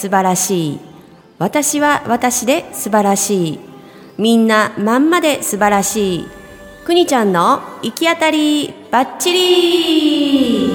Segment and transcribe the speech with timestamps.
[0.00, 0.80] 素晴らしい。
[1.38, 3.58] 私は私で素晴らしい。
[4.16, 6.26] みんなまんまで素晴らしい。
[6.86, 10.70] くにちゃんの行き当たりばっちり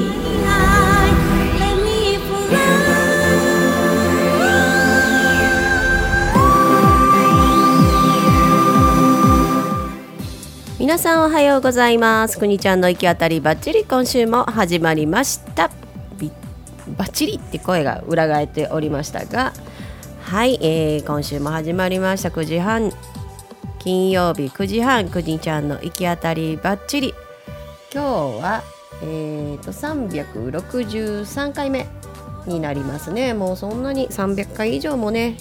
[10.78, 12.38] 皆さんおはようございます。
[12.38, 15.85] くにちゃんの行き当たりばっちり今週も始まりました。
[16.96, 19.54] びばっちりって声が裏返っておりましたが、
[20.22, 22.92] はい、えー今週も始まりました9時半
[23.80, 27.14] 金曜日9時半くにちゃんの行き当たりばっちり。
[27.94, 28.64] 今日は
[29.04, 31.86] えー、と363回目
[32.48, 33.34] になりますね。
[33.34, 35.38] もうそんなに300回以上もね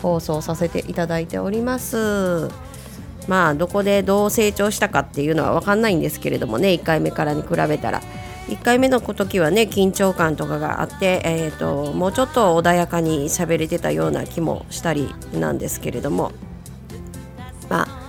[0.00, 2.48] 放送させていただいております。
[3.26, 8.02] まあどこでどう成長したかっていうのは分かんないんですけれどもね1回目からに比べたら
[8.48, 16.32] 1回目の時はね緊張感とかがあって、えー、ともうちょっと穏やかに喋れてたような気もしたりなんですけれども。
[17.68, 18.04] まあ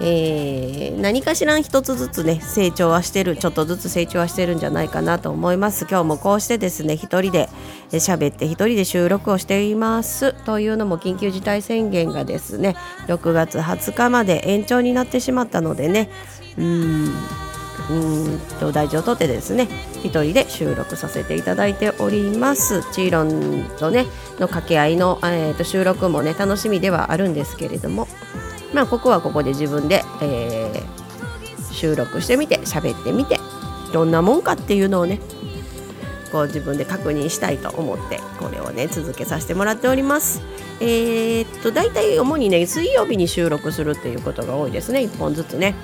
[0.00, 5.86] えー何かしら一つずつね成長はしてるちょっとずつ成長はしてるんじゃないかなと思います。
[5.88, 7.48] 今日もこうしてですね一人で
[7.92, 10.32] え喋って一人で収録をしています。
[10.44, 12.76] というのも緊急事態宣言がですね
[13.06, 16.10] 6月20日まで延長になってしまったのでね
[16.58, 17.14] うん。
[17.90, 17.94] う
[18.36, 19.68] んと大事をとってですね
[20.02, 24.04] 一人で収録させていただいておりますチーロンとね
[24.38, 28.08] の掛け合いの、えーと収録もね楽しみではあるんですけれども
[28.72, 31.04] まあここはここで自分で、えー
[31.74, 33.38] 収録してみて喋ってみて
[33.92, 35.18] どんなもんかっていうのをね
[36.30, 40.40] こう自分で確認したいと思ってこれをね続けさせてもらっております。
[40.80, 45.74] えーっと大体主にね水曜日に収録するっていうことが多いですね1本ずつね。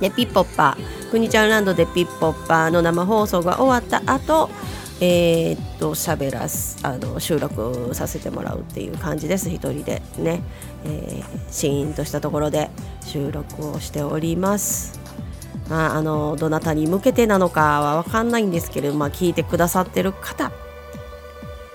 [0.00, 4.50] でピッポッパーくにちゃんランドでピッポッパーの生放送が終わった後
[5.00, 10.42] えーっと喋らすあの収録させてもらうっていう感じです一人でね、
[10.84, 12.70] えーシーンとしたところで
[13.04, 14.98] 収録をしております。
[15.68, 20.50] まあ、あのどなたに向けてなのかは分かんないんですけれど、まあ、聞いてくださってる方、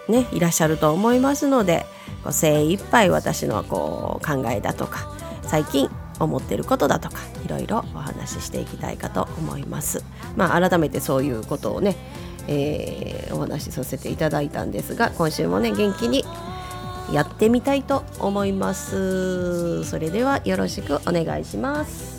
[0.08, 1.86] ね、いらっしゃると思いますので
[2.32, 5.14] 精一杯私のこう考えだとか
[5.44, 10.04] 最近思ってることだとかいろいろお話ししていきたいかと思います。
[10.36, 11.96] まあ、改めてそういうことをね、
[12.48, 16.24] えーお話しさせていただいたんですが今週もね元気に
[17.12, 19.84] やってみたいと思います。
[19.84, 22.13] それではよろしくお願いします。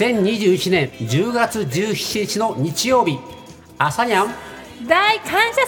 [0.00, 3.18] 2021年10月17日の日曜日。
[3.76, 4.28] 朝にゃん。
[4.88, 5.60] 大感謝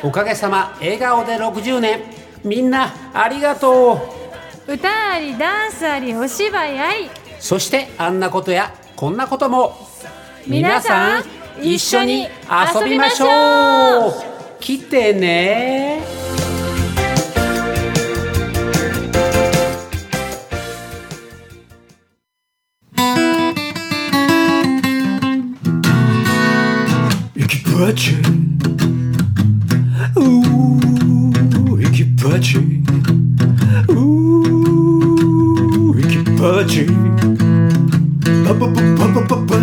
[0.00, 0.08] 祭。
[0.08, 2.00] おかげさま笑顔で60年。
[2.42, 4.00] みんなありがと
[4.66, 4.72] う。
[4.72, 7.10] 歌ありダンスありお芝居あり。
[7.38, 9.76] そしてあんなことやこんなことも。
[10.48, 11.24] 皆さん
[11.62, 14.58] 一緒に遊びましょう。
[14.58, 16.23] 来てね
[27.44, 28.12] 行きパチ
[30.16, 33.92] うー行きパチうー
[35.92, 36.86] 行きパチ
[38.46, 39.54] パパパパパパパ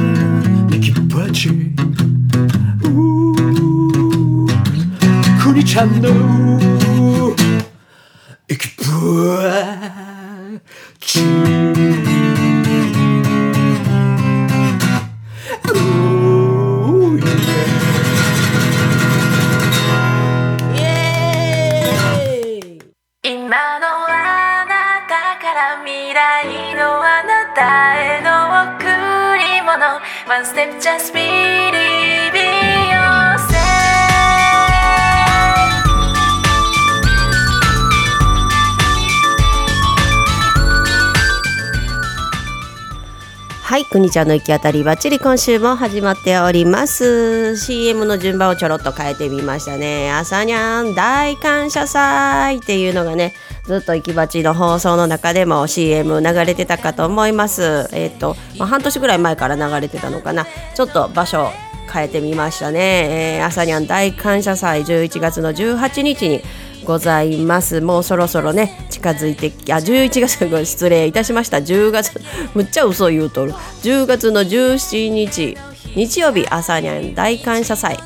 [43.72, 47.56] はい、くにちゃんの行き当たりばっちり今週も始まっております。
[47.56, 50.12] CM の順番をちょろっと変えてみましたね。
[50.12, 53.34] 朝にゃん大感謝祭っていうのがね
[53.64, 57.88] ずっと行きばちの放送の中でも CM 流れてたかと思います。
[57.94, 60.46] えっ、と、まあ、半年ぐらい前から流れてたのかな。
[60.76, 61.50] ちょっと場所
[61.94, 66.42] 変えてみましたね、えー、朝にゃん大感謝祭11月の18日に
[66.86, 67.82] ございます。
[67.82, 71.58] もうそろそろね近づいてあ11月失礼いたしました。
[71.58, 72.20] 10月
[72.54, 73.54] むっちゃ嘘言うとる。
[73.84, 75.58] 10月の17日
[75.96, 77.98] 日曜日朝にゃん大感謝祭。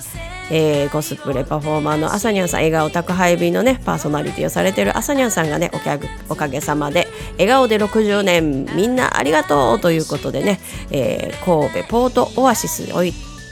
[0.51, 10.59] えー、コスプレパフォーマーの朝にゃんさん笑顔宅配便のねパーソナリティをされてる朝にゃんさんがねおおかげさまで笑顔で60年みんなありがとうということでね、
[10.91, 12.81] えー、神戸ポートオアシス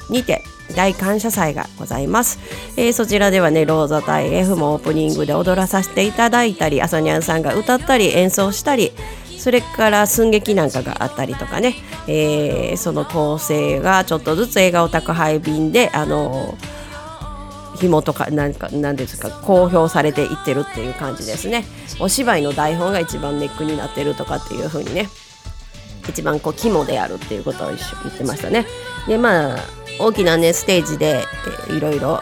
[0.09, 0.43] にて
[0.75, 2.39] 大感謝祭がございます、
[2.77, 8.91] えー、そちらではねローザ対 F もオープニングで踊らさせていただいたりあさにゃんさんが歌ったり演奏したり
[9.37, 11.75] それから寸劇なんかがあったりとかね、
[12.07, 16.57] えー、その構成がちょっとずつ映画を宅配便であの
[17.75, 21.65] 紐とかなんかなんですか公表されていってるっていう感じですね。
[21.99, 25.09] お芝居の台本が一番ネックになってるとかっていう風にね
[26.07, 28.65] 一番こう肝であるっていうことを一緒言ってましたね。
[29.07, 31.23] でまあ大きなねステージで、
[31.67, 32.21] えー、いろいろ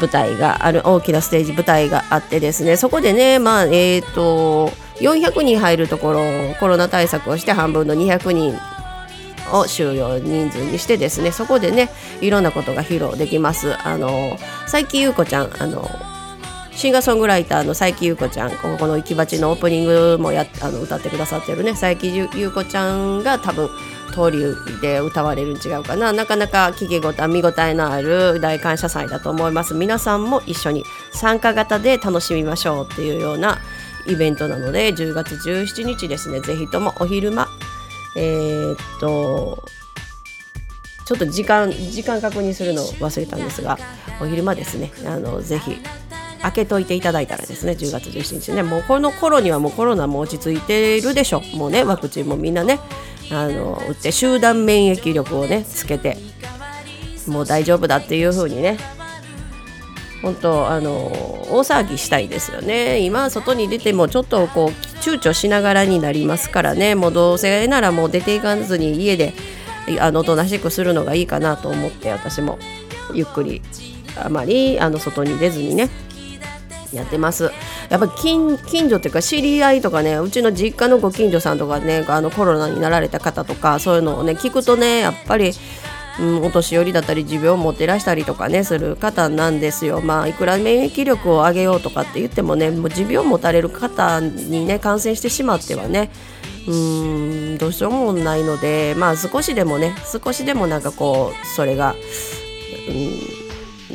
[0.00, 2.76] 舞台がある大きなステージ舞台があってですね。
[2.76, 4.70] そこでねまあえっ、ー、と
[5.00, 6.20] 400人入るところ
[6.58, 8.58] コロナ対策をして半分の200人
[9.52, 11.30] を収容人数にしてですね。
[11.30, 13.76] そこでねいろんなことが披露できます。
[13.86, 15.88] あの佐伯優子ちゃんあの
[16.74, 23.68] シンガーソングライターの佐伯優子ちゃんここの「いきばち」のオープニングもやあの歌ってくださってるね佐伯優子ちゃんが多分
[24.12, 24.44] 通り
[24.80, 33.58] で歌われるん違うかななかなか聞き応え見応えのある大感謝祭だと思います皆さんも一緒に参加型で楽しみましょうっていうような
[34.06, 37.48] イベントなので10月17日ですねぜひともお昼間
[38.16, 39.64] えー、っと
[41.04, 43.78] ちょっと時間時間確認するの忘れたんですが
[44.20, 45.78] お昼間ですねあのぜひ
[46.42, 52.80] 開けといていただいたらですね10月17日ねもうこの頃にはもうコロナも落ち着いているでしょもうねワクチンもみんなね
[53.30, 56.18] あの打って集団免疫力をねつけて
[57.26, 58.78] もう大丈夫だっていう風にね
[60.22, 60.90] 本当あの
[61.50, 63.00] 大騒ぎしたいですよね。
[63.00, 64.68] 今外に出てもちょっとこう
[65.00, 66.94] 躊躇しながらになりますからね。
[66.94, 69.34] もうどうせならもう出ていかずに家で
[70.00, 72.58] あのおとなしくするのがいいかなと思って私も
[73.12, 73.62] ゆっくり
[74.16, 75.90] あまりあの外に出ずにね
[76.92, 77.50] やってます
[77.88, 85.52] やっぱ近近所っていうか知り合いとかねうちの実家のご近所さんとかねあのコロナになられた方とかそういうのをね聞くとねやっぱり
[86.20, 90.00] うん、お年寄りだったり持病を持ってらしたりとかねする方なんですよ。
[90.02, 96.10] まあいくら免疫力を上げようとかって言ってもねもう持病を持たれる方にね感染してしまってはね
[96.68, 101.94] うんどうしようもないのでまあ少しでもね少しでもなんかこうそれが、
[102.88, 103.41] うん、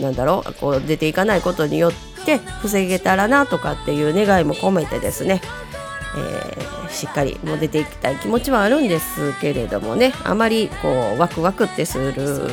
[0.01, 1.91] なんだろうこう出ていかないことによっ
[2.25, 5.41] て防げたらなとかっていう願いも込めてですね
[6.15, 12.47] えー、しっかりもう出ていきたい気持ちはあるんですけれどもねあまりこうワクワクってする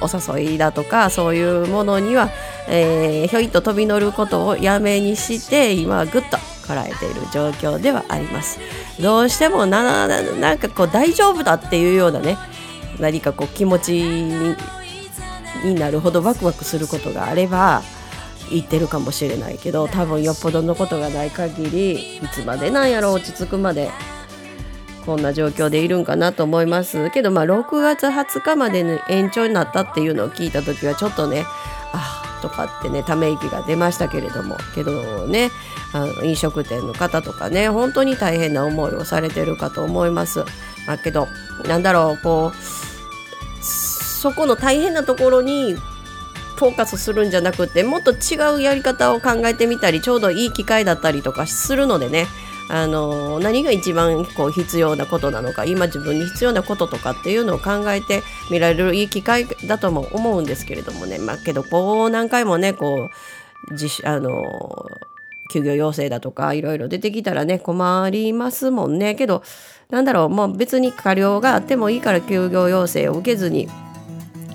[0.00, 0.08] お
[0.38, 2.30] 誘いだとかそういうものには、
[2.68, 8.60] えー、ひょいっと飛び乗ることをやめにして今はぐっとこらえている状況ではあります。
[9.00, 12.36] どうしてもななんかこう大丈夫だっていうようなね
[13.00, 14.56] 何かこう気持ち
[15.64, 17.82] になるほどワクワクすることがあれば
[18.50, 23.90] 言ってるかもしれないけど多分よっぽどのことがない限りいつまでなんやろ落ち着くまで
[25.04, 31.44] こんな状況でいるんかなと思いますけどまあ6月20日までに延長になったっていうのを聞いた時はちょっとね
[31.92, 35.50] あとかってねため息が出ましたけれどもけどね
[35.92, 40.40] あの飲食店の方とかね本当に大変な思いをされてるかと思います。
[40.86, 41.26] まあ、けど
[41.66, 42.87] なんだろうこう
[44.18, 45.74] そこの大変なところに
[46.56, 52.26] フォーカスするんじゃなくてもっと違うやり方を考えてみたりちょうどいい機会だったりとかするのでね。
[52.70, 61.18] あの何が一番こう必要なことなのか今自分に必要なこととかっていうのを考えてみられるいい機会だとも思うんですけれどもね。
[61.18, 63.08] まあけどこう何回もねこ
[63.70, 64.86] う自あの
[65.50, 69.14] 休業要請だとかいろいろ出てきたらね困りますもんね。
[69.14, 69.42] けど
[69.88, 73.66] なんだろうもう別に過料があってもいいから休業要請を受けずに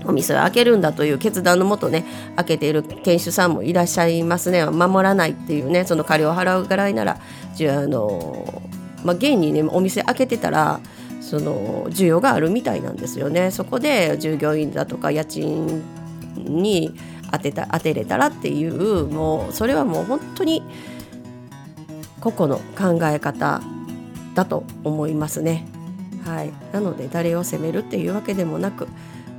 [0.06, 2.06] お店を開けるんだという決断のもとね
[2.36, 4.66] 開けている店主さんもいらっしゃいますね。
[4.66, 7.20] 守らないっていうねその借りを払うぐらいなら
[7.56, 8.64] じゃあの、
[9.04, 10.80] まあ、現にねお店開けてたら
[11.22, 13.52] その需要があるみたいなんですよね。
[13.52, 15.82] そこで従業員だとか家賃
[16.36, 16.94] に
[17.32, 20.62] 当てた当てれたらっていうもうそれはもう本当に
[22.20, 23.62] 個々の考え方
[24.36, 25.66] だと思いますね。
[26.26, 28.88] はい、なので誰を責めるっていうわけでもなく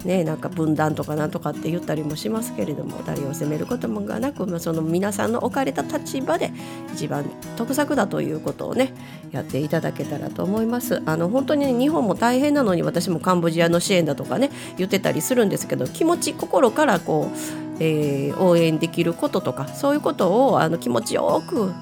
[0.04, 6.52] ね、なんか分断とかなんとかって言ったりもしますけれども誰を責めることもがなく、まあ、その皆さんの置かれた立場で
[6.92, 7.24] 一番
[7.56, 8.92] 得策だということをね
[9.32, 11.02] やっていただけたらと思います。
[11.06, 21.72] あの本当に、日本も大変なのに私もカンボジアの支援だとかね言ってたりするんですけど気持ち心からこう、えー、応援できることとかそういうことをあの気持ちよく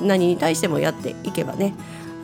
[0.00, 1.74] 何に対してもやっていけばね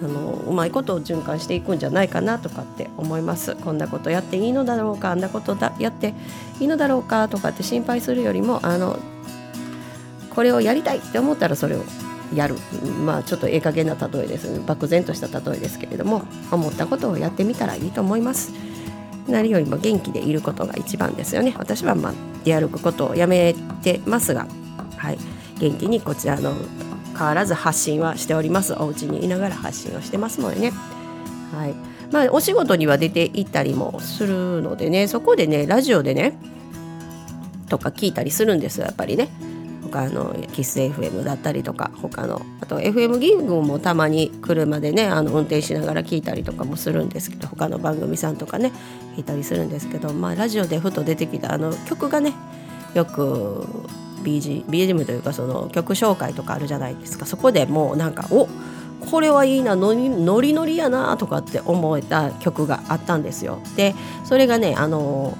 [0.02, 3.54] あのうまいことを循環していくんじゃないかなとかって思います。
[3.56, 6.14] こんなことやっていいのだろうかあんなことだやって
[6.60, 8.98] いいのだろうかとかって心配するよりもあの
[10.34, 11.84] これをやりたいって思ったらそれを
[12.34, 12.56] やる。
[13.04, 14.50] まあちょっとええ加減な例えです。
[14.50, 18.52] ね漠然とした例えですけれども思ったことをやってみたらいいと思います。
[19.28, 21.54] 何よりも元気でいることが一番ですよね。
[21.56, 22.12] 私はまあ
[22.44, 24.46] 出歩くことをやめてますが
[24.96, 25.18] はい。
[25.58, 26.52] 元気にこちらの
[27.16, 28.74] 変わらず発信はしております。
[28.74, 30.72] お家にいながら発信をしてますのでね。
[31.52, 31.74] はい。
[32.10, 35.08] まあお仕事には出て行ったりもするのでね。
[35.08, 36.36] そこでねラジオでね
[37.68, 38.80] とか聞いたりするんです。
[38.80, 39.28] やっぱりね。
[39.94, 48.72] 他のキス FM だったりとか他のあと FM ギングもたまに車でねあの運転しながら聞いたりとかもするんですけど他の番組さんとかね
[49.16, 52.32] 聞いたりするんですけどまあラジオでふと出てきたあの曲がね
[52.94, 53.64] よく
[54.24, 57.26] BGM というかその曲紹介とかあるじゃないですか。
[57.26, 58.48] そこでもうなんかお
[59.10, 63.58] これはいいなノリノリノリやなとかって思えた曲があったんですよ。
[63.76, 65.36] でそれがねあの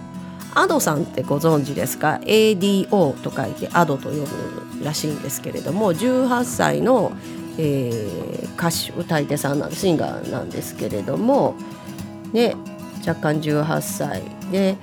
[0.55, 7.13] アドさんってご存知ですか？ADO と書いてアドと呼ぶらしいんですけれども18歳の、
[7.59, 11.55] えー、歌手歌い手さんなんシンガーなんですけれども
[12.33, 12.55] ね
[13.07, 14.23] 若干18歳。
[14.53, 14.77] で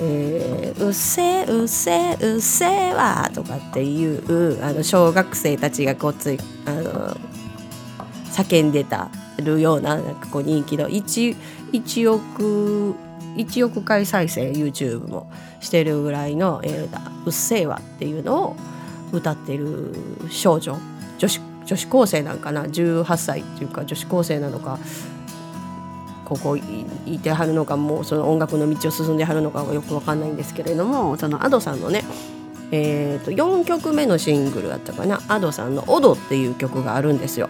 [0.00, 7.16] えー、うっせうっせうっせわとかっていうあの小学生たちがこうついあの
[8.32, 11.36] 叫んでたるようななんかこう人気の 1,
[11.72, 12.94] 1億
[13.36, 18.56] 1億回再生 YouTube もしてるぐらいの「えー、うっせぇわ」っていうのを
[19.12, 19.94] 歌ってる
[20.30, 20.76] 少女。
[21.18, 24.78] 女子女子高生なんかな？18歳っていうか女子高生なのか
[26.28, 32.04] ここいてはるのかもうその音楽の道を進んではるのかはよく分かんないんですけれどもその Ado さんのね
[32.70, 37.48] えー、と4曲目のシングルだったかな Ado さんの「オド」っていう曲があるんですよ。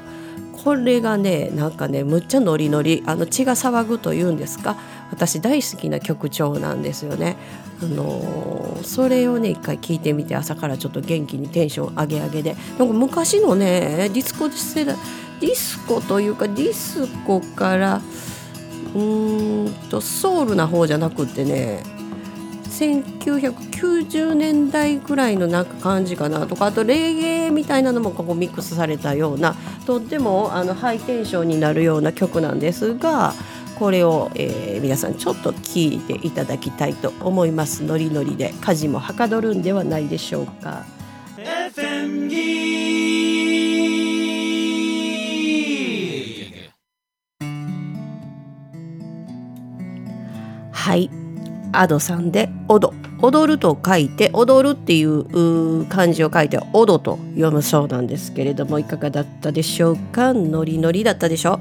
[0.65, 4.77] これがねなんかねむっちゃノリノリあの血が騒ぐというんですか？
[5.11, 7.37] 私大好きな曲調なんですよね。
[7.83, 14.97] あのー、それをね一回聞いてみて朝からちょっと元気にテンション上げ上げでなんか昔のねディスコ世代
[15.41, 18.01] ディスコというかディスコから
[18.95, 21.83] うーんとソウルな方じゃなくってね
[22.69, 33.35] 1990年代ぐらいのなんか感じかなとかあとレゲエみたいなのもここミックスされたようなとってもあのハイテンションになるような曲なんですが
[33.79, 40.85] これを、えー、皆さんちょっと聴いていただきたいと思いますノリノリで家事もはかどるんではないでしょうか。
[50.89, 51.11] はい。
[51.73, 60.33] アドさんで「オド」踊ると書いて踊るっていう漢字を書いて「オド」と読むそうなんですけれどもいかがだったでしょうか？
[60.33, 61.61] ノリノリだったでしょ？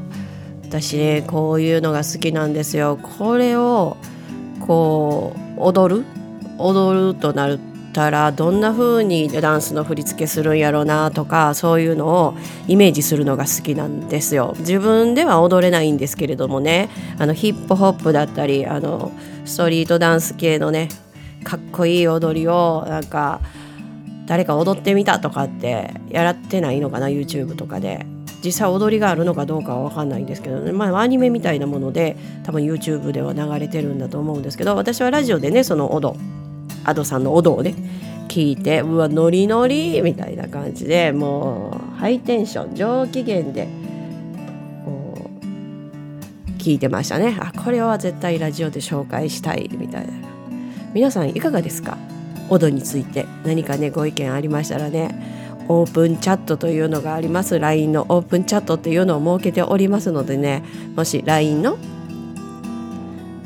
[0.63, 2.98] 私ねこういうのが好きなんですよ。
[3.17, 3.98] これを
[4.65, 6.05] こう踊る？
[6.57, 7.60] 踊るとなる
[7.94, 14.56] たらどんな風にダンスの振り付けするんやろうなとかそういうのをイメージするのが好きなんですよ。
[14.60, 16.89] 自分では踊れないんですけれどもね。
[17.17, 19.12] あのヒップホップだったりあの
[19.46, 20.89] ストリートダンス系のね
[21.44, 23.41] かっこいい踊りをなんか
[24.25, 28.06] 誰か踊ってみたとかってやらってないのかな YouTube とかで。
[28.44, 36.17] 実際踊りがあるのかどうかは分かんないんですけどね、まあ、アニメみたいなもので多分 YouTube では流れてるんだと思うんですけど私はラジオでねその踊
[36.88, 37.75] Ado さんの踊をね
[38.27, 43.67] 聞いてうわノリノリみたいな感じでもうハイテンション上機嫌で
[44.84, 47.38] こう聞いてましたね。
[47.39, 50.13] あこれは絶対ラジオで紹介したいみたいな。
[50.94, 51.98] 皆さんいかがですか？
[52.50, 57.60] オドについて何かねご意見ありましたらねオープンチャットというのがあります。
[57.60, 60.63] LINE のオープンチャットっていうのを設けておりますのでね
[60.96, 61.77] もし LINE の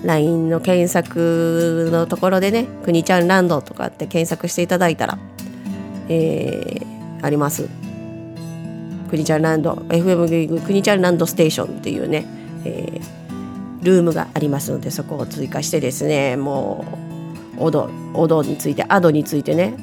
[0.04, 5.20] LINE の検索のところでね「くにちゃんランド」とかって検索していただいたら、
[6.10, 7.70] えー、あります。
[9.10, 12.26] くにちゃんランド FM くにちゃんランドステーションっていうね、
[12.64, 16.86] えー、ルームがありますのでそこを追加してですねも
[17.60, 19.74] うオドオドについてアドについてね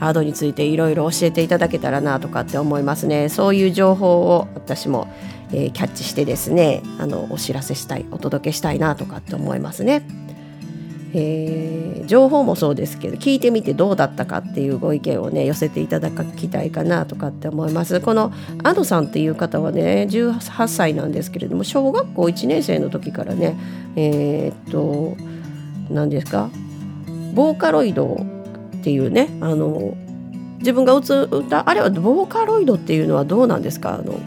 [0.00, 3.28] アドについていろいろ教えていただけたらなとかって思いますね。
[3.28, 5.06] そういう情報を私も
[5.52, 10.02] えーキャッチしてですねあのお知らせしたいお届けしたいなとかって思いますね。
[11.14, 18.32] えー情報もそうですけど聞いてみてどうだったかっていうご意見をね寄せていただきたいかなとかって思いますこの
[18.64, 23.56] Ado さんっていう方はね18歳なんですけれども小学校1年生の時からね
[23.94, 25.16] えーっと
[25.90, 26.50] 何ですか
[27.34, 28.26] ボーカロイド
[28.78, 29.94] っていうねあの
[30.58, 33.94] 自分が歌う歌あれはボーカロイドっていうのはどうなんですか？
[33.94, 34.18] あの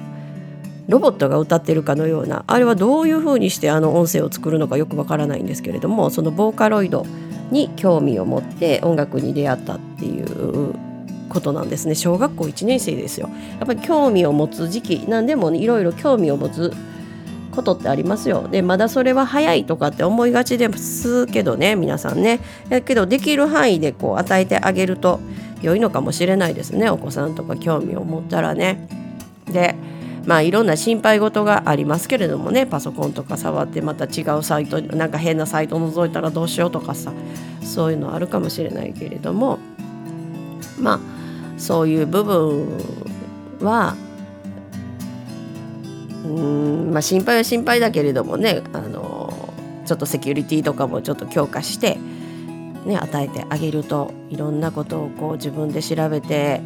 [0.88, 7.06] ロボットが歌ってるかのようなあれはどういうふうにしてあの音声を作るのかよくわからないんですけれどもそのボーカロイド
[7.52, 10.74] に興味を持って音楽に出会ったっていう
[11.30, 11.96] ことなんですね。
[11.96, 13.30] 小学校1年生ですよ。
[13.60, 16.72] やっぱり興味を持つ時期何でもいろいろ興味を持つ
[17.52, 18.48] ことってありますよ。
[18.50, 22.40] でまだそれは早いとかって思いがちですけどね皆さんね。
[22.70, 25.20] だけどできる範囲でこう与えてあげると
[25.62, 26.90] 良いのかもしれないですね。
[26.90, 28.88] お子さんとか興味を持ったらね。
[29.52, 29.76] で
[30.26, 37.14] まあいろんな心配事がありますけれどもねパソコンとか触ってまた違うサイトなんか変なサイト覗いたらどうしようとかさ
[37.62, 39.60] そういうのあるかもしれないけれども
[40.80, 41.00] まあ
[41.60, 42.80] そういう部分
[43.62, 43.96] は
[46.26, 49.54] うんまあ心配は心配だけれどもねあの
[49.86, 52.00] ちょっとセキュリティとかもちょっと強化して、
[52.86, 56.62] ね、与えてあげるといろんなことをこう自分で調べて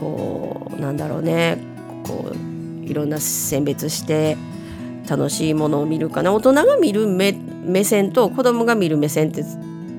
[0.00, 1.71] こうなんだろうね
[2.06, 4.36] こういろんな選別して
[5.08, 6.32] 楽しいものを見るかな。
[6.32, 9.42] 大人が見る目目線と子供が見る目線って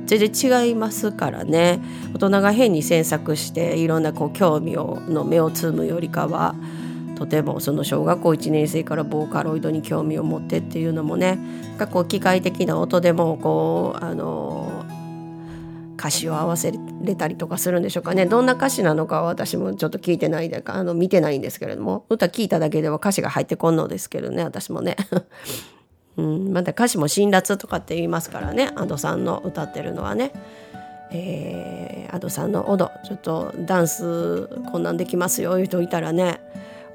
[0.06, 1.80] 全然違いますからね。
[2.14, 6.56] 大人が変に詮索していろんなこう興味をの目をつむよりかは
[7.16, 11.38] とてもその小学校1年生からボーカロイドに興味を持ってっていうのもね
[11.70, 14.73] なんかこう機械的な音でもこうあの
[15.98, 16.74] 歌詞を合わせ
[17.04, 24.96] れたりとかするんでしょうかねどんな歌詞なのかは私もちょっと聞いてないであの見てないんですけれども歌聞いただけでは歌詞が入ってこんのですけどね私もね。
[26.16, 30.32] うん、また歌詞も辛辣とかって言いますからね Ado さんの歌ってるのはね。
[31.12, 36.40] えー、Ado さんのオドちょっとダンスこんなんできますよいう人いたらね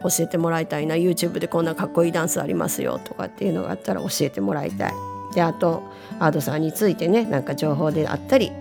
[0.03, 4.95] 教えてもらいたいな YouTube でこんなかっこいいダンスありますよとかっていうのがあったら教えてもらいたい。
[5.35, 5.83] であと
[6.21, 8.53] Ado さんについてねなんか情報であったり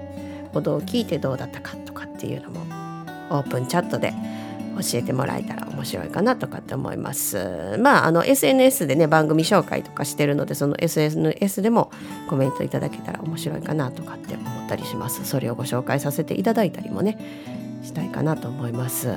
[0.54, 2.62] 音を聞いてどうだったかとかっていうのも
[3.30, 4.14] オープンチャットで
[4.82, 7.78] 教えてもらえたら面白いかなとかって思います。
[7.80, 11.92] まああの SNS でね番組紹介とかしてるのでその SNS でも
[12.30, 15.26] コメントいただけたら面白いかなとかって思ったりします。
[15.26, 17.18] それをご紹介させていただいたりもね
[17.84, 19.16] したいかなと思います。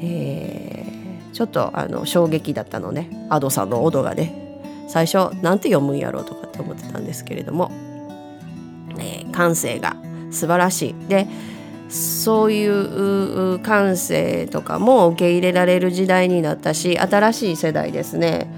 [0.00, 1.00] えー
[1.32, 4.34] ちょっとあの衝撃だったのね Ado さんのオドがね
[4.88, 7.70] 最初なんて読むんやろうとかって思ってたんですけれども、
[8.98, 9.96] えー感性が
[10.30, 11.08] 素晴らしい。
[11.08, 11.26] で
[11.90, 18.48] そういう感性とかも受け入れられる時代になったし新しい世代ですね、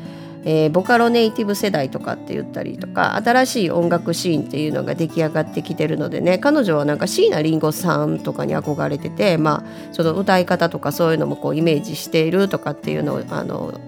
[0.44, 13.80] えーボカロネイティブ世代とかって言ったりとか新しい音楽シーンっていうのが出来上がってきてるのでね彼女はなんか椎名林檎さんとかに憧れててまあその歌い方とかそういうのもこうイメージしているとかっていうのをあの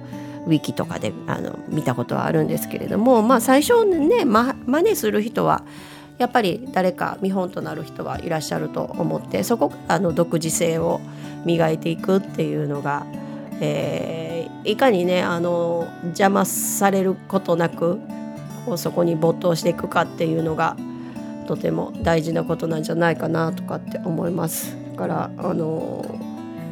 [0.46, 5.64] ウィキとかであの見たことはあるんですけれどもまあ最初ね、ま、真似する人は
[6.18, 11.00] やっぱり誰か見本となる人はいらっしゃると思ってそこからの独自性を
[11.44, 13.06] 磨いていくっていうのが、
[13.60, 18.00] えーいかにねあの邪魔されることなく
[18.64, 20.76] こうそこに没頭していくかっていうのが
[21.46, 24.74] とても大事なことなんじゃないかなとかって思います。
[24.92, 26.04] だからあの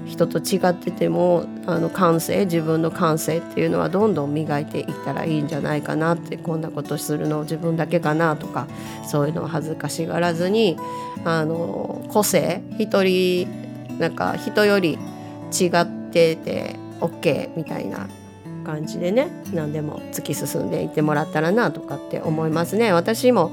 [0.07, 8.67] 人と違っててもあの感性自分の感性っていうのはどんどん磨いていったらいいんじゃないかなってこんなことするの自分だけかなとか
[9.07, 10.77] そういうのは恥ずかしがらずに
[11.25, 13.49] あの個性一人
[13.99, 14.99] なんか人より
[15.53, 18.09] 違ってて OK みたいな。
[18.63, 22.93] 感じでね何でも突き進んでいってもらったらなとかって思いますね。
[22.93, 23.53] 私も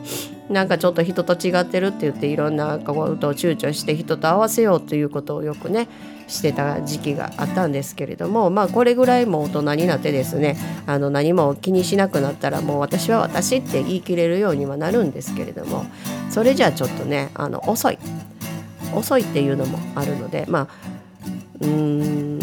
[0.49, 5.87] なんかちょっと人と違ってるって言っていろんなことを躊躇して人と合わせようということをよくね
[6.27, 15.85] してた時期があったんですけれどもまあこれぐらいも大人になってですねあの何も気にしなくなったらもう私は私って言い切れるようにはなるんですけれども
[16.31, 17.97] それじゃあちょっとねあの遅い。
[18.93, 20.67] 遅いっていうのもあるのでまあ
[21.61, 22.39] うーん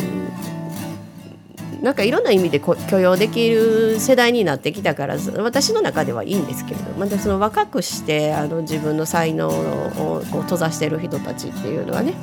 [1.87, 12.15] なんかいろんな意味で許容できる世代になってきたから私の中ではいいんですけれどまたその若くしてあの自分の才能をこう閉ざしてる人たちっていうのはね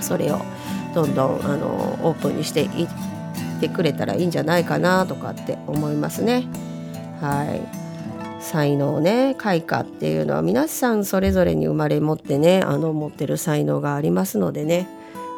[0.00, 0.38] それを
[0.94, 2.88] どんどんあのオープンにしていっ
[3.58, 6.46] てくれたらいいんじゃないかなとかって思いますね。
[7.20, 7.82] はい
[8.40, 14.86] 才能ね開花っていうのは皆さんそれぞれに生まれ持ってねあの持ってる才能がありますのでね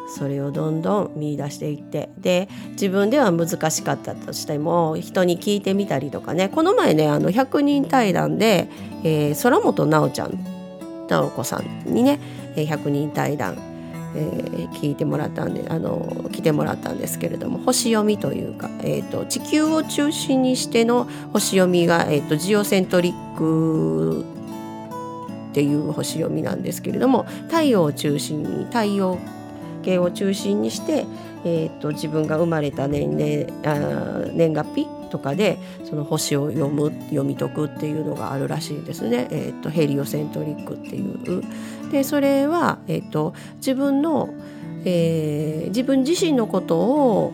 [0.07, 6.49] それをどんどん見出していってで自分では難しかったとしても人に聞いてみたりとかね。
[6.49, 8.67] この前ねあの100人対談で、
[9.03, 10.45] えー、空本直ちゃん
[11.09, 12.19] 直子さんにね
[12.55, 13.57] 100人対談、
[14.15, 24.25] えー、聞いてもらったんであの来てもらったんですけれども星読みというか、えーと、地球を中心にしての星読みが、えーとジオセントリック
[25.51, 29.17] っていう星読みなんですけれども太陽を中心に太陽
[29.85, 31.05] 系を中心にして、
[31.45, 41.43] えーと、自分が生まれた年齢あ年月日とかでその星を読む読み解くっていうのがあるらしいですね、えーと、ヘリオセントリックっていう。
[41.91, 44.33] でそれは、えーと、自分の、
[44.83, 47.33] えー、自分自身のことを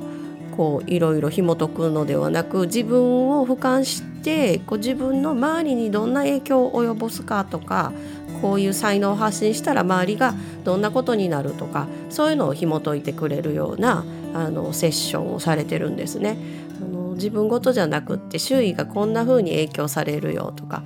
[0.52, 7.94] こういろいろ紐解くのではなく自分を俯瞰してこう自分の周りにどんな影響を及ぼすかとか
[8.42, 16.38] こういう才能を発信したら周りがどんなことになるとかそういうのを紐解いてくれるようなあのセッションをされてるんですね。
[16.82, 20.84] あの自分ごとじゃなくって周囲がこんな風に影響されるよとか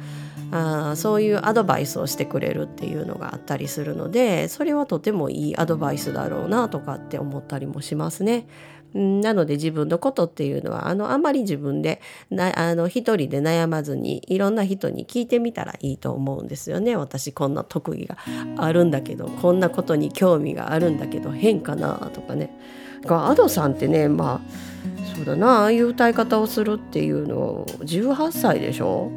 [0.52, 8.48] あそういうアドバイスをしてくれるっていうのがあったりするのでそれはとてもいいアドバイスだろうなとかって思ったりもしますね。
[8.96, 16.96] なので自分のことっていうのはあのあまり自分でなあの一人で悩まずにいろんな人に聞いてみたらいいと思うんですよね。
[16.96, 18.18] 私こんな特技が
[18.58, 22.58] あるんだけどこんなことに興味があるんだけど変かなとかね。
[23.04, 29.12] がアドさんってねまあそうだなああいう歌い方をするっていうのを18歳でしょ？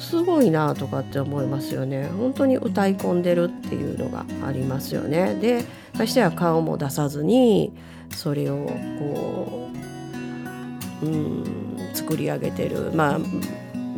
[0.00, 2.08] すごいなとかって思いますよね。
[2.08, 5.34] 本当に歌い込んでるっていうのがありますよね。
[5.34, 5.64] で
[5.96, 7.72] そしては顔も出さずに
[8.10, 8.66] それを
[8.98, 9.70] こ
[11.02, 11.44] う、うん、
[11.94, 12.90] 作り上げてる。
[12.94, 13.20] まあ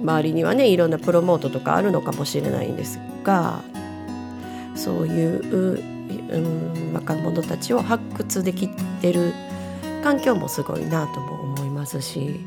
[0.02, 3.62] 周りにはねいろんなプロモートとかあるのかもしれないんですが
[4.74, 5.78] そういう、
[6.34, 9.32] うん、若者たちを発掘できてる
[10.02, 12.40] 環境もすごいなとも思いますし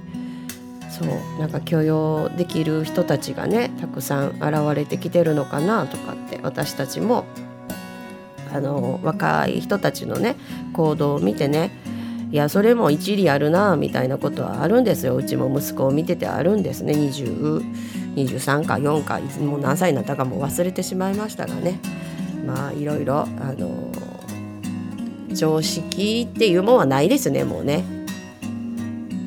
[0.89, 1.39] そう。
[1.39, 7.26] なんか許容できる人たちがねたくさん現れてきてるのかなとかって私たちも
[8.54, 10.36] あの若い人たちのね
[10.74, 11.71] 行動を見てね
[12.32, 15.15] いやそれも一理あるなみたいなことはあるんですよ。
[15.15, 16.93] うちも息子を見ててあるんですね。
[16.93, 21.80] 2023か4かもう何歳になったかも忘れてしまいましたがね。
[22.45, 23.89] まあいろいろあの
[25.32, 27.95] 常識っていうもんはないですねもうね。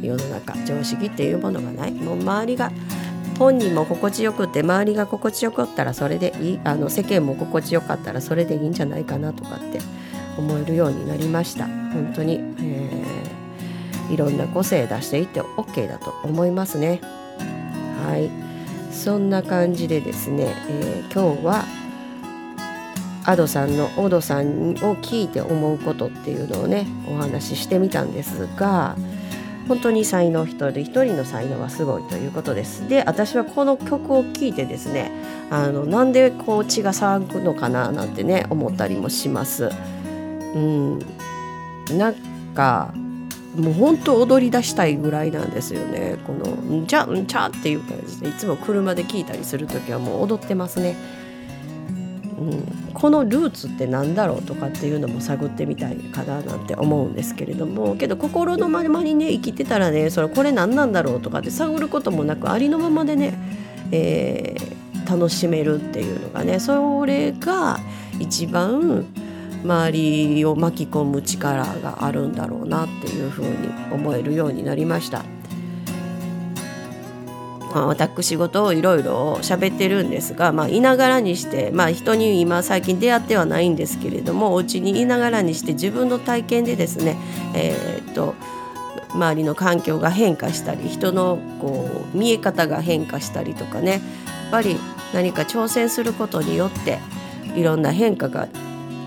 [0.09, 1.92] 世の中常識っていうものがない。
[1.92, 2.73] もう周りが
[3.38, 6.61] 本人も心地よくって周りが心地よかったらそれでいい。
[6.64, 9.79] あの世間も心地よかったらそれでいいんじゃないかなとかって
[10.37, 11.66] 思えるようになりました。
[11.66, 17.01] 本当に、えー、いろんな個性出していって OK だと思いますね。
[18.05, 18.31] はい。
[18.92, 21.64] そんな感じでですね、えー、今日は
[23.25, 28.97] アドさんのオドさんを聞いて思うことっていうのをねお話ししてみたんですが
[29.69, 32.89] 本当に才能一人一人の才能はすごいということです。
[32.89, 35.13] で私はこの曲を聴いてですね
[35.51, 39.71] あのなんでこう血が騒ぐのかななんてね思ったりもします。
[40.55, 40.99] うん。
[41.97, 42.15] なん
[42.55, 42.93] か
[43.57, 46.17] もう本当踊り出したいぐらいなんですよね。
[46.27, 46.47] この
[46.83, 50.97] 「んちゃんちゃ」っていう感じでいつも車で聴いたりする時はもう踊ってますね。
[52.38, 63.35] うん、このルーツって何だろうとかっていうのも探ってみたいかななんて思うんですけれどもけど心のままにね生きてたらねそれこれ何なんだろうとかって探ることもなくありのままでね、
[63.90, 67.81] えー、楽しめるっていうのがねそれが
[68.20, 69.07] 一番
[69.64, 75.24] 周りを巻き込む力があるんだろうなっていうふうに思えるようになりました。
[77.79, 87.17] まあ、私事をいろいろ喋ってるんですが、まあ、いながらにして、まあ、人に今最近出会ってはないんですけれどもお家にいながらにして自分の体験でですね、
[87.55, 88.35] えー、っと
[89.14, 94.01] 周りの環境が変化したり人のこう見え方が変化したりとかねやっ
[94.51, 94.77] ぱり
[95.14, 96.99] 何か挑戦することによって
[97.55, 98.49] いろんな変化が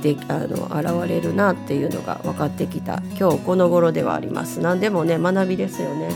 [0.01, 0.67] であの
[1.01, 4.61] 現れるなっていうのが分かってきた今日この頃ではあります。
[4.61, 6.09] 何でもね学びですよね。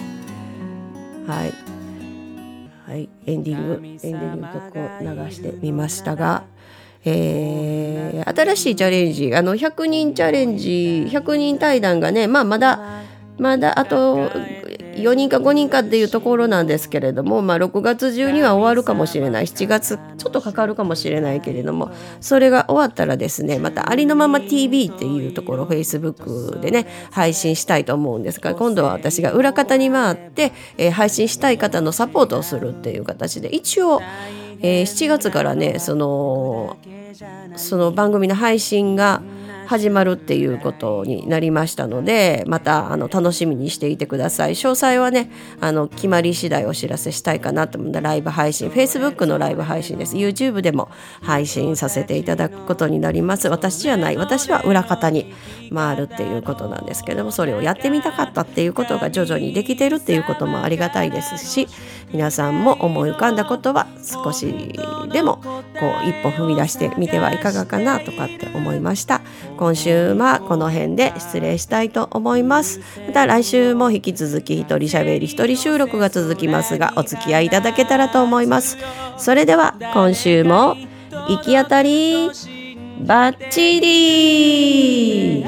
[1.28, 1.75] はい。
[2.86, 6.44] はい、エンディングエンディング曲を流してみましたが、
[7.04, 13.02] えー、新しいチャレンジあの100人チャレンジ100人対談がね、まあ、まだ
[13.40, 14.30] まだあと
[14.96, 19.46] 4人か5人かっていうところなんですけれども、まあ、6月中には終わるかもしれない。
[19.46, 34.02] 7月ちょっとかかるかもしれないけれどもそれが終わったらですねまたありのまま TV っていうところ Facebook でね配信したいと思うんですが今度は私が裏方に回って、えー、配信したい方のサポートをするっていう形で一応、
[34.62, 36.78] えー、7月からねその
[37.56, 39.22] その番組の配信が
[39.68, 44.52] 始まるっていうことになりましたのでまたあの楽しみにしていてください。
[44.52, 50.16] 詳細はねあの決まり次第お知らせしたいかなと思ったライブ配信 Facebook のライブ配信です。
[50.16, 50.90] YouTube でも
[51.22, 53.48] 配信させていただくことになります。
[53.48, 54.18] 私じゃない。
[54.18, 55.34] 私は裏方に
[55.74, 61.68] 回るっていうことなんですけどもそれをやってみたかったっていうことが徐々にできてるっていうこともありがたいですし
[62.12, 64.74] 皆さんも思い浮かんだことは少し
[65.12, 65.52] でもこ
[66.04, 69.22] う一歩踏み出してみてはいかがかなとかって思いました。
[69.58, 72.80] 今週はこの辺で失礼したいと思います。
[73.08, 78.78] また来週も引き続き一人喋り一人収録が続きますがお付き合いいただけたらと思います。
[79.18, 80.76] それでは今週も
[81.28, 82.30] 行き当たり
[83.02, 85.46] バッチリ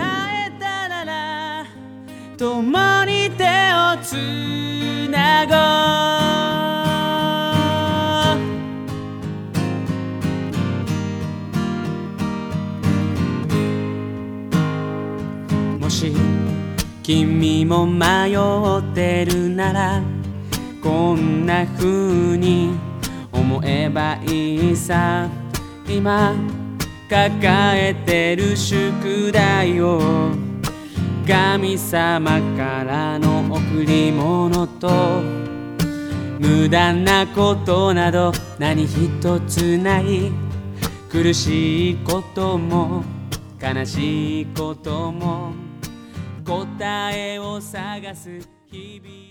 [2.38, 4.14] 共に手をつ
[5.10, 6.17] なご
[17.48, 20.02] 君も迷ってるなら
[20.84, 22.78] こんな風に
[23.32, 25.30] 思えばいいさ。
[25.88, 26.36] 今
[27.10, 27.40] 抱
[27.74, 30.32] えてる宿題を。
[31.26, 35.22] 神様からの贈り物と。
[36.40, 38.34] 無駄なことなど。
[38.60, 40.34] 何一つない。
[41.10, 43.06] 苦しいことも。
[43.62, 45.67] 悲しいことも。
[46.48, 48.40] 答えを探す
[48.72, 49.27] 日々。